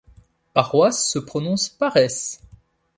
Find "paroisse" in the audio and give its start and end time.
0.55-1.09